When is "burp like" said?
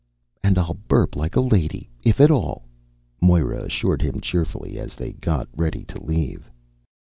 0.87-1.35